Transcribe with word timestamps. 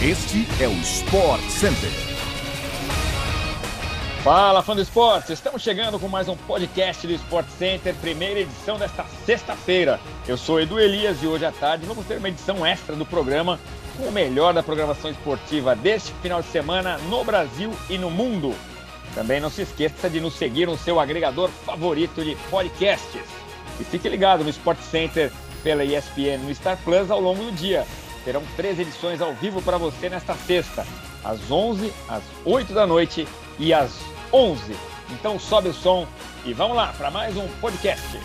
Este 0.00 0.46
é 0.62 0.68
o 0.68 0.72
Sport 0.74 1.42
Center. 1.48 1.90
Fala, 4.22 4.62
fã 4.62 4.76
do 4.76 4.80
esporte! 4.80 5.32
Estamos 5.32 5.60
chegando 5.60 5.98
com 5.98 6.06
mais 6.06 6.28
um 6.28 6.36
podcast 6.36 7.04
do 7.04 7.12
Sport 7.14 7.48
Center, 7.58 7.92
primeira 7.96 8.38
edição 8.38 8.78
desta 8.78 9.04
sexta-feira. 9.26 9.98
Eu 10.28 10.36
sou 10.36 10.60
Edu 10.60 10.78
Elias 10.78 11.20
e 11.20 11.26
hoje 11.26 11.44
à 11.44 11.50
tarde 11.50 11.84
vamos 11.84 12.06
ter 12.06 12.18
uma 12.18 12.28
edição 12.28 12.64
extra 12.64 12.94
do 12.94 13.04
programa 13.04 13.58
com 13.96 14.04
o 14.04 14.12
melhor 14.12 14.54
da 14.54 14.62
programação 14.62 15.10
esportiva 15.10 15.74
deste 15.74 16.12
final 16.22 16.42
de 16.42 16.48
semana 16.48 16.96
no 17.10 17.24
Brasil 17.24 17.72
e 17.90 17.98
no 17.98 18.08
mundo. 18.08 18.54
Também 19.16 19.40
não 19.40 19.50
se 19.50 19.62
esqueça 19.62 20.08
de 20.08 20.20
nos 20.20 20.34
seguir 20.34 20.66
no 20.66 20.78
seu 20.78 21.00
agregador 21.00 21.48
favorito 21.66 22.22
de 22.22 22.36
podcasts. 22.48 23.22
E 23.80 23.84
fique 23.84 24.08
ligado 24.08 24.44
no 24.44 24.50
Sport 24.50 24.78
Center 24.78 25.32
pela 25.64 25.84
ESPN 25.84 26.38
no 26.44 26.54
Star 26.54 26.78
Plus 26.84 27.10
ao 27.10 27.20
longo 27.20 27.42
do 27.42 27.50
dia. 27.50 27.84
Terão 28.28 28.42
três 28.58 28.78
edições 28.78 29.22
ao 29.22 29.32
vivo 29.32 29.62
para 29.62 29.78
você 29.78 30.10
nesta 30.10 30.34
sexta, 30.34 30.86
às 31.24 31.50
11, 31.50 31.90
às 32.06 32.22
8 32.44 32.74
da 32.74 32.86
noite 32.86 33.26
e 33.58 33.72
às 33.72 33.98
11. 34.30 34.76
Então 35.12 35.38
sobe 35.38 35.70
o 35.70 35.72
som 35.72 36.06
e 36.44 36.52
vamos 36.52 36.76
lá 36.76 36.92
para 36.92 37.10
mais 37.10 37.34
um 37.38 37.48
podcast. 37.58 38.20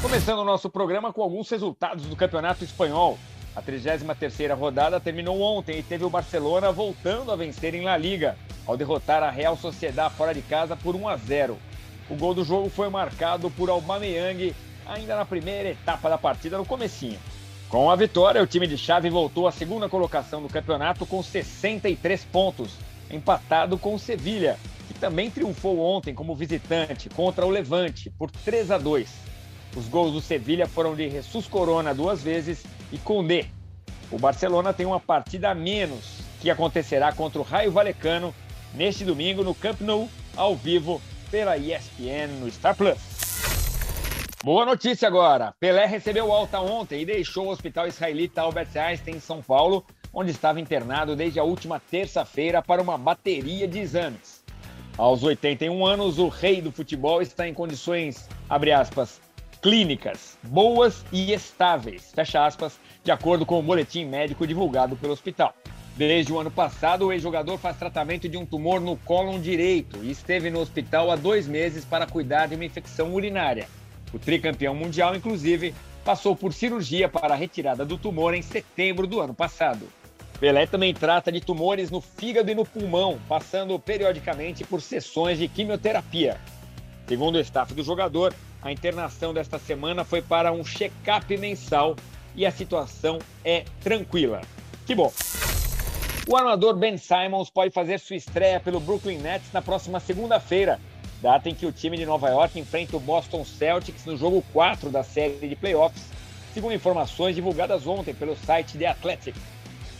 Começando 0.00 0.38
o 0.38 0.44
nosso 0.46 0.70
programa 0.70 1.12
com 1.12 1.20
alguns 1.20 1.50
resultados 1.50 2.06
do 2.06 2.16
Campeonato 2.16 2.64
Espanhol. 2.64 3.18
A 3.54 3.60
33ª 3.60 4.56
rodada 4.56 4.98
terminou 4.98 5.42
ontem 5.42 5.78
e 5.78 5.82
teve 5.82 6.06
o 6.06 6.10
Barcelona 6.10 6.72
voltando 6.72 7.30
a 7.30 7.36
vencer 7.36 7.74
em 7.74 7.82
La 7.82 7.98
Liga, 7.98 8.34
ao 8.66 8.76
derrotar 8.76 9.22
a 9.22 9.30
Real 9.30 9.56
Sociedad 9.56 10.10
fora 10.10 10.34
de 10.34 10.42
casa 10.42 10.76
por 10.76 10.96
1 10.96 11.08
a 11.08 11.16
0. 11.16 11.58
O 12.10 12.16
gol 12.16 12.34
do 12.34 12.44
jogo 12.44 12.68
foi 12.68 12.88
marcado 12.88 13.50
por 13.50 13.70
Aubameyang 13.70 14.54
ainda 14.86 15.16
na 15.16 15.24
primeira 15.24 15.70
etapa 15.70 16.08
da 16.08 16.18
partida 16.18 16.56
no 16.56 16.64
comecinho. 16.64 17.18
Com 17.68 17.90
a 17.90 17.96
vitória, 17.96 18.42
o 18.42 18.46
time 18.46 18.66
de 18.66 18.78
Chave 18.78 19.10
voltou 19.10 19.48
à 19.48 19.52
segunda 19.52 19.88
colocação 19.88 20.40
do 20.40 20.48
campeonato 20.48 21.04
com 21.04 21.20
63 21.22 22.24
pontos, 22.24 22.74
empatado 23.10 23.76
com 23.76 23.94
o 23.94 23.98
Sevilha, 23.98 24.56
que 24.86 24.94
também 24.94 25.30
triunfou 25.30 25.80
ontem 25.80 26.14
como 26.14 26.36
visitante 26.36 27.08
contra 27.08 27.44
o 27.44 27.50
Levante 27.50 28.08
por 28.10 28.30
3 28.30 28.70
a 28.70 28.78
2. 28.78 29.08
Os 29.76 29.88
gols 29.88 30.12
do 30.12 30.20
Sevilha 30.20 30.66
foram 30.66 30.94
de 30.94 31.10
Jesus 31.10 31.48
Corona 31.48 31.92
duas 31.92 32.22
vezes 32.22 32.64
e 32.92 32.98
Condé. 32.98 33.46
O 34.10 34.18
Barcelona 34.18 34.72
tem 34.72 34.86
uma 34.86 35.00
partida 35.00 35.50
a 35.50 35.54
menos 35.54 36.20
que 36.40 36.48
acontecerá 36.48 37.12
contra 37.12 37.40
o 37.40 37.44
Raio 37.44 37.72
Valecano 37.72 38.32
neste 38.74 39.04
domingo 39.04 39.42
no 39.42 39.54
Camp 39.54 39.80
Nou, 39.80 40.08
ao 40.36 40.54
vivo 40.54 41.00
pela 41.30 41.56
ESPN 41.56 42.28
no 42.40 42.50
Star 42.50 42.76
Plus. 42.76 43.16
Boa 44.44 44.64
notícia 44.64 45.08
agora. 45.08 45.54
Pelé 45.58 45.86
recebeu 45.86 46.30
alta 46.30 46.60
ontem 46.60 47.02
e 47.02 47.04
deixou 47.04 47.46
o 47.46 47.50
Hospital 47.50 47.88
Israelita 47.88 48.42
Albert 48.42 48.68
Einstein 48.76 49.16
em 49.16 49.20
São 49.20 49.42
Paulo, 49.42 49.84
onde 50.12 50.30
estava 50.30 50.60
internado 50.60 51.16
desde 51.16 51.40
a 51.40 51.44
última 51.44 51.80
terça-feira 51.80 52.62
para 52.62 52.80
uma 52.80 52.96
bateria 52.96 53.66
de 53.66 53.80
exames. 53.80 54.44
Aos 54.96 55.22
81 55.22 55.84
anos, 55.84 56.18
o 56.18 56.28
rei 56.28 56.62
do 56.62 56.70
futebol 56.70 57.20
está 57.20 57.48
em 57.48 57.52
condições, 57.52 58.28
abre 58.48 58.72
aspas, 58.72 59.20
clínicas, 59.60 60.38
boas 60.44 61.04
e 61.10 61.32
estáveis, 61.32 62.12
fecha 62.14 62.46
aspas, 62.46 62.78
de 63.02 63.10
acordo 63.10 63.44
com 63.44 63.58
o 63.58 63.62
boletim 63.62 64.04
médico 64.04 64.46
divulgado 64.46 64.96
pelo 64.96 65.12
hospital. 65.12 65.52
Desde 65.96 66.30
o 66.30 66.38
ano 66.38 66.50
passado, 66.50 67.06
o 67.06 67.12
ex-jogador 67.12 67.56
faz 67.56 67.78
tratamento 67.78 68.28
de 68.28 68.36
um 68.36 68.44
tumor 68.44 68.82
no 68.82 68.98
cólon 68.98 69.40
direito 69.40 69.98
e 70.02 70.10
esteve 70.10 70.50
no 70.50 70.60
hospital 70.60 71.10
há 71.10 71.16
dois 71.16 71.46
meses 71.46 71.86
para 71.86 72.06
cuidar 72.06 72.48
de 72.48 72.54
uma 72.54 72.66
infecção 72.66 73.14
urinária. 73.14 73.66
O 74.12 74.18
tricampeão 74.18 74.74
mundial, 74.74 75.16
inclusive, 75.16 75.74
passou 76.04 76.36
por 76.36 76.52
cirurgia 76.52 77.08
para 77.08 77.32
a 77.32 77.36
retirada 77.36 77.82
do 77.82 77.96
tumor 77.96 78.34
em 78.34 78.42
setembro 78.42 79.06
do 79.06 79.20
ano 79.20 79.32
passado. 79.32 79.88
Pelé 80.38 80.66
também 80.66 80.92
trata 80.92 81.32
de 81.32 81.40
tumores 81.40 81.90
no 81.90 82.02
fígado 82.02 82.50
e 82.50 82.54
no 82.54 82.66
pulmão, 82.66 83.18
passando 83.26 83.78
periodicamente 83.78 84.64
por 84.64 84.82
sessões 84.82 85.38
de 85.38 85.48
quimioterapia. 85.48 86.38
Segundo 87.08 87.36
o 87.36 87.40
staff 87.40 87.72
do 87.72 87.82
jogador, 87.82 88.34
a 88.60 88.70
internação 88.70 89.32
desta 89.32 89.58
semana 89.58 90.04
foi 90.04 90.20
para 90.20 90.52
um 90.52 90.62
check-up 90.62 91.34
mensal 91.38 91.96
e 92.34 92.44
a 92.44 92.50
situação 92.50 93.18
é 93.42 93.64
tranquila. 93.80 94.42
Que 94.84 94.94
bom! 94.94 95.10
O 96.28 96.36
armador 96.36 96.74
Ben 96.74 96.96
Simons 96.96 97.48
pode 97.48 97.70
fazer 97.70 98.00
sua 98.00 98.16
estreia 98.16 98.58
pelo 98.58 98.80
Brooklyn 98.80 99.18
Nets 99.18 99.52
na 99.52 99.62
próxima 99.62 100.00
segunda-feira, 100.00 100.80
data 101.22 101.48
em 101.48 101.54
que 101.54 101.64
o 101.64 101.70
time 101.70 101.96
de 101.96 102.04
Nova 102.04 102.28
York 102.28 102.58
enfrenta 102.58 102.96
o 102.96 103.00
Boston 103.00 103.44
Celtics 103.44 104.04
no 104.04 104.16
jogo 104.16 104.44
4 104.52 104.90
da 104.90 105.04
série 105.04 105.46
de 105.46 105.54
playoffs, 105.54 106.02
segundo 106.52 106.74
informações 106.74 107.36
divulgadas 107.36 107.86
ontem 107.86 108.12
pelo 108.12 108.34
site 108.34 108.76
The 108.76 108.88
Athletic. 108.88 109.36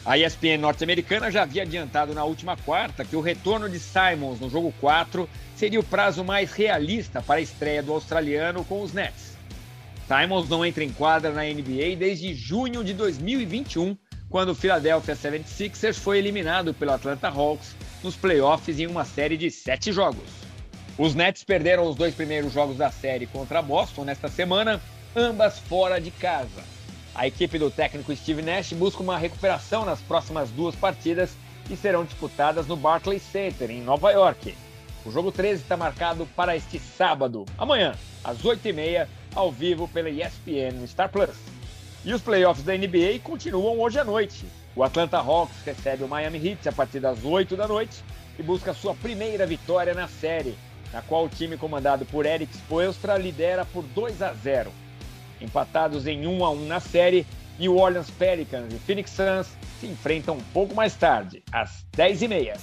A 0.04 0.18
ESPN 0.18 0.58
norte-americana 0.58 1.30
já 1.30 1.42
havia 1.42 1.62
adiantado 1.62 2.12
na 2.12 2.24
última 2.24 2.56
quarta 2.56 3.04
que 3.04 3.14
o 3.14 3.20
retorno 3.20 3.68
de 3.68 3.78
Simons 3.78 4.40
no 4.40 4.50
jogo 4.50 4.74
4 4.80 5.28
seria 5.54 5.78
o 5.78 5.84
prazo 5.84 6.24
mais 6.24 6.52
realista 6.52 7.22
para 7.22 7.36
a 7.36 7.42
estreia 7.42 7.84
do 7.84 7.92
australiano 7.92 8.64
com 8.64 8.82
os 8.82 8.92
Nets. 8.92 9.36
Simons 10.08 10.48
não 10.48 10.66
entra 10.66 10.82
em 10.82 10.92
quadra 10.92 11.30
na 11.30 11.44
NBA 11.44 11.94
desde 11.96 12.34
junho 12.34 12.82
de 12.82 12.94
2021, 12.94 13.96
quando 14.28 14.50
o 14.50 14.54
Philadelphia 14.54 15.14
76ers 15.14 15.94
foi 15.94 16.18
eliminado 16.18 16.74
pelo 16.74 16.92
Atlanta 16.92 17.28
Hawks 17.28 17.76
nos 18.02 18.16
playoffs 18.16 18.78
em 18.78 18.86
uma 18.86 19.04
série 19.04 19.36
de 19.36 19.50
sete 19.50 19.92
jogos. 19.92 20.46
Os 20.98 21.14
Nets 21.14 21.44
perderam 21.44 21.86
os 21.88 21.94
dois 21.94 22.14
primeiros 22.14 22.52
jogos 22.52 22.76
da 22.76 22.90
série 22.90 23.26
contra 23.26 23.62
Boston 23.62 24.04
nesta 24.04 24.28
semana, 24.28 24.80
ambas 25.14 25.58
fora 25.58 26.00
de 26.00 26.10
casa. 26.10 26.64
A 27.14 27.26
equipe 27.26 27.58
do 27.58 27.70
técnico 27.70 28.14
Steve 28.14 28.42
Nash 28.42 28.72
busca 28.72 29.02
uma 29.02 29.18
recuperação 29.18 29.84
nas 29.84 30.00
próximas 30.00 30.50
duas 30.50 30.74
partidas 30.74 31.30
que 31.66 31.76
serão 31.76 32.04
disputadas 32.04 32.66
no 32.66 32.76
Barclays 32.76 33.22
Center, 33.22 33.70
em 33.70 33.80
Nova 33.80 34.10
York. 34.10 34.54
O 35.04 35.10
jogo 35.10 35.30
13 35.30 35.62
está 35.62 35.76
marcado 35.76 36.26
para 36.34 36.56
este 36.56 36.78
sábado, 36.78 37.44
amanhã, 37.56 37.94
às 38.24 38.38
8h30, 38.38 39.06
ao 39.34 39.52
vivo 39.52 39.88
pela 39.88 40.10
ESPN 40.10 40.86
Star 40.86 41.08
Plus. 41.08 41.55
E 42.06 42.14
os 42.14 42.22
playoffs 42.22 42.64
da 42.64 42.72
NBA 42.72 43.18
continuam 43.20 43.80
hoje 43.80 43.98
à 43.98 44.04
noite. 44.04 44.46
O 44.76 44.84
Atlanta 44.84 45.18
Hawks 45.18 45.56
recebe 45.64 46.04
o 46.04 46.08
Miami 46.08 46.38
Heat 46.38 46.68
a 46.68 46.72
partir 46.72 47.00
das 47.00 47.24
8 47.24 47.56
da 47.56 47.66
noite 47.66 48.04
e 48.38 48.44
busca 48.44 48.72
sua 48.72 48.94
primeira 48.94 49.44
vitória 49.44 49.92
na 49.92 50.06
série, 50.06 50.56
na 50.92 51.02
qual 51.02 51.24
o 51.24 51.28
time 51.28 51.56
comandado 51.56 52.06
por 52.06 52.24
Eric 52.24 52.54
Spoelstra 52.54 53.18
lidera 53.18 53.64
por 53.64 53.82
2 53.82 54.22
a 54.22 54.32
0 54.32 54.70
empatados 55.40 56.06
em 56.06 56.28
1 56.28 56.44
a 56.44 56.50
1 56.50 56.66
na 56.66 56.78
série, 56.78 57.26
New 57.58 57.76
Orleans 57.76 58.08
Pelicans 58.08 58.72
e 58.72 58.78
Phoenix 58.78 59.10
Suns 59.10 59.48
se 59.80 59.88
enfrentam 59.88 60.36
um 60.36 60.42
pouco 60.52 60.76
mais 60.76 60.94
tarde, 60.94 61.42
às 61.50 61.84
10h30. 61.96 62.56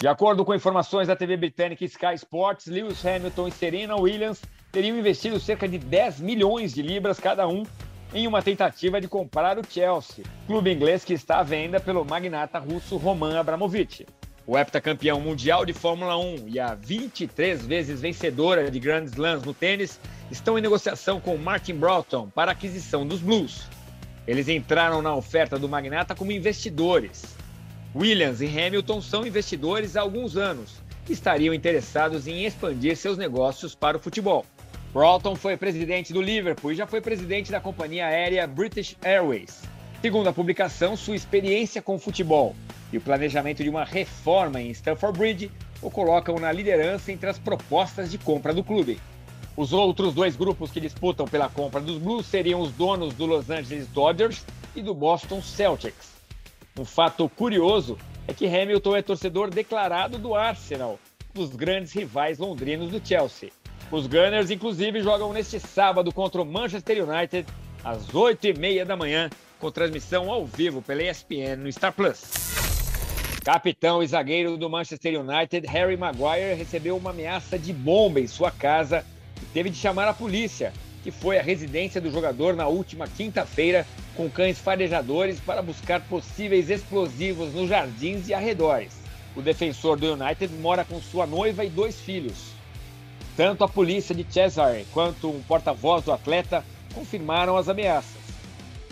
De 0.00 0.08
acordo 0.08 0.44
com 0.44 0.52
informações 0.52 1.06
da 1.06 1.14
TV 1.14 1.36
britânica 1.36 1.84
Sky 1.84 2.14
Sports, 2.16 2.66
Lewis 2.66 3.04
Hamilton 3.06 3.46
e 3.46 3.52
Serena 3.52 3.96
Williams 3.96 4.42
teriam 4.72 4.98
investido 4.98 5.38
cerca 5.38 5.68
de 5.68 5.78
10 5.78 6.18
milhões 6.18 6.74
de 6.74 6.82
libras 6.82 7.20
cada 7.20 7.46
um 7.46 7.64
em 8.12 8.26
uma 8.26 8.42
tentativa 8.42 9.00
de 9.00 9.08
comprar 9.08 9.58
o 9.58 9.62
Chelsea, 9.68 10.24
clube 10.46 10.72
inglês 10.72 11.04
que 11.04 11.12
está 11.12 11.40
à 11.40 11.42
venda 11.42 11.78
pelo 11.78 12.04
magnata 12.04 12.58
russo 12.58 12.96
Roman 12.96 13.38
Abramovich. 13.38 14.06
O 14.46 14.56
heptacampeão 14.56 15.20
mundial 15.20 15.66
de 15.66 15.74
Fórmula 15.74 16.16
1 16.16 16.48
e 16.48 16.58
a 16.58 16.74
23 16.74 17.66
vezes 17.66 18.00
vencedora 18.00 18.70
de 18.70 18.80
Grand 18.80 19.04
Slams 19.04 19.44
no 19.44 19.52
tênis 19.52 20.00
estão 20.30 20.58
em 20.58 20.62
negociação 20.62 21.20
com 21.20 21.36
Martin 21.36 21.74
Broughton 21.74 22.30
para 22.30 22.50
a 22.50 22.52
aquisição 22.52 23.06
dos 23.06 23.20
Blues. 23.20 23.66
Eles 24.26 24.48
entraram 24.48 25.02
na 25.02 25.14
oferta 25.14 25.58
do 25.58 25.68
magnata 25.68 26.14
como 26.14 26.32
investidores. 26.32 27.36
Williams 27.94 28.40
e 28.40 28.46
Hamilton 28.46 29.02
são 29.02 29.26
investidores 29.26 29.96
há 29.96 30.00
alguns 30.00 30.34
anos 30.36 30.80
que 31.04 31.12
estariam 31.12 31.52
interessados 31.52 32.26
em 32.26 32.46
expandir 32.46 32.96
seus 32.96 33.18
negócios 33.18 33.74
para 33.74 33.98
o 33.98 34.00
futebol. 34.00 34.46
Broughton 34.98 35.36
foi 35.36 35.56
presidente 35.56 36.12
do 36.12 36.20
Liverpool 36.20 36.72
e 36.72 36.74
já 36.74 36.84
foi 36.84 37.00
presidente 37.00 37.52
da 37.52 37.60
companhia 37.60 38.08
aérea 38.08 38.44
British 38.48 38.96
Airways. 39.00 39.62
Segundo 40.02 40.26
a 40.26 40.32
publicação, 40.32 40.96
sua 40.96 41.14
experiência 41.14 41.80
com 41.80 42.00
futebol 42.00 42.56
e 42.92 42.98
o 42.98 43.00
planejamento 43.00 43.62
de 43.62 43.68
uma 43.68 43.84
reforma 43.84 44.60
em 44.60 44.72
Stamford 44.72 45.16
Bridge 45.16 45.52
o 45.80 45.88
colocam 45.88 46.40
na 46.40 46.50
liderança 46.50 47.12
entre 47.12 47.30
as 47.30 47.38
propostas 47.38 48.10
de 48.10 48.18
compra 48.18 48.52
do 48.52 48.64
clube. 48.64 48.98
Os 49.56 49.72
outros 49.72 50.14
dois 50.14 50.34
grupos 50.34 50.72
que 50.72 50.80
disputam 50.80 51.28
pela 51.28 51.48
compra 51.48 51.80
dos 51.80 51.98
Blues 51.98 52.26
seriam 52.26 52.60
os 52.60 52.72
donos 52.72 53.14
do 53.14 53.24
Los 53.24 53.48
Angeles 53.48 53.86
Dodgers 53.86 54.44
e 54.74 54.82
do 54.82 54.94
Boston 54.94 55.40
Celtics. 55.40 56.10
Um 56.76 56.84
fato 56.84 57.28
curioso 57.28 57.96
é 58.26 58.34
que 58.34 58.48
Hamilton 58.48 58.96
é 58.96 59.02
torcedor 59.02 59.48
declarado 59.48 60.18
do 60.18 60.34
Arsenal, 60.34 60.98
dos 61.32 61.54
grandes 61.54 61.92
rivais 61.92 62.40
londrinos 62.40 62.90
do 62.90 63.00
Chelsea. 63.06 63.50
Os 63.90 64.06
Gunners, 64.06 64.50
inclusive, 64.50 65.00
jogam 65.00 65.32
neste 65.32 65.58
sábado 65.58 66.12
contra 66.12 66.42
o 66.42 66.44
Manchester 66.44 67.08
United 67.08 67.46
às 67.82 68.06
8h30 68.08 68.84
da 68.84 68.94
manhã, 68.94 69.30
com 69.58 69.70
transmissão 69.70 70.30
ao 70.30 70.44
vivo 70.44 70.82
pela 70.82 71.02
ESPN 71.02 71.56
no 71.56 71.72
Star 71.72 71.94
Plus. 71.94 72.22
Capitão 73.42 74.02
e 74.02 74.06
zagueiro 74.06 74.58
do 74.58 74.68
Manchester 74.68 75.18
United, 75.18 75.66
Harry 75.66 75.96
Maguire, 75.96 76.54
recebeu 76.54 76.98
uma 76.98 77.10
ameaça 77.10 77.58
de 77.58 77.72
bomba 77.72 78.20
em 78.20 78.26
sua 78.26 78.50
casa 78.50 79.06
e 79.40 79.46
teve 79.54 79.70
de 79.70 79.76
chamar 79.78 80.06
a 80.06 80.12
polícia, 80.12 80.70
que 81.02 81.10
foi 81.10 81.38
à 81.38 81.42
residência 81.42 81.98
do 81.98 82.10
jogador 82.10 82.54
na 82.54 82.68
última 82.68 83.08
quinta-feira 83.08 83.86
com 84.14 84.28
cães 84.28 84.58
farejadores 84.58 85.40
para 85.40 85.62
buscar 85.62 86.02
possíveis 86.02 86.68
explosivos 86.68 87.54
nos 87.54 87.70
jardins 87.70 88.28
e 88.28 88.34
arredores. 88.34 88.92
O 89.34 89.40
defensor 89.40 89.96
do 89.96 90.12
United 90.12 90.52
mora 90.56 90.84
com 90.84 91.00
sua 91.00 91.26
noiva 91.26 91.64
e 91.64 91.70
dois 91.70 91.98
filhos. 91.98 92.57
Tanto 93.38 93.62
a 93.62 93.68
polícia 93.68 94.12
de 94.12 94.26
Cesare 94.28 94.84
quanto 94.92 95.30
um 95.30 95.40
porta-voz 95.40 96.02
do 96.02 96.10
atleta 96.10 96.64
confirmaram 96.92 97.56
as 97.56 97.68
ameaças. 97.68 98.20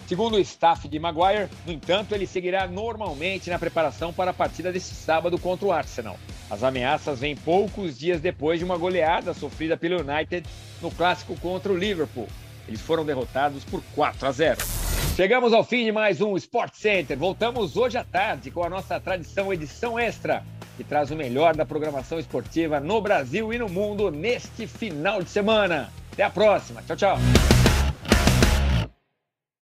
Segundo 0.06 0.34
o 0.34 0.38
staff 0.38 0.87
de 0.87 1.00
Maguire, 1.00 1.48
no 1.66 1.72
entanto, 1.72 2.14
ele 2.14 2.28
seguirá 2.28 2.64
normalmente 2.69 3.50
na 3.50 3.58
preparação 3.58 4.12
para 4.12 4.31
a 4.31 4.34
partida 4.34 4.70
deste 4.70 4.94
sábado 4.94 5.37
contra 5.37 5.66
o 5.66 5.72
Arsenal. 5.72 6.16
As 6.48 6.62
ameaças 6.62 7.19
vêm 7.19 7.34
poucos 7.34 7.98
dias 7.98 8.20
depois 8.20 8.60
de 8.60 8.64
uma 8.64 8.78
goleada 8.78 9.34
sofrida 9.34 9.76
pelo 9.76 10.00
United 10.00 10.48
no 10.81 10.93
clássico 10.93 11.34
contra 11.40 11.72
o 11.72 11.76
Liverpool. 11.76 12.28
Eles 12.69 12.81
foram 12.81 13.04
derrotados 13.04 13.64
por 13.64 13.82
4 13.96 14.28
a 14.28 14.31
0. 14.31 14.75
Chegamos 15.17 15.55
ao 15.55 15.65
fim 15.65 15.83
de 15.83 15.91
mais 15.91 16.21
um 16.21 16.37
Sport 16.37 16.75
Center. 16.75 17.17
Voltamos 17.17 17.75
hoje 17.75 17.97
à 17.97 18.05
tarde 18.05 18.51
com 18.51 18.63
a 18.63 18.69
nossa 18.69 19.01
tradição 19.01 19.51
edição 19.51 19.99
extra, 19.99 20.45
que 20.77 20.85
traz 20.85 21.11
o 21.11 21.17
melhor 21.17 21.57
da 21.57 21.65
programação 21.65 22.19
esportiva 22.19 22.81
no 22.81 23.01
Brasil 23.01 23.51
e 23.51 23.57
no 23.57 23.67
mundo 23.67 24.11
neste 24.11 24.67
final 24.67 25.23
de 25.23 25.31
semana. 25.31 25.91
Até 26.13 26.23
a 26.23 26.29
próxima. 26.29 26.83
Tchau, 26.83 26.97
tchau. 26.97 27.19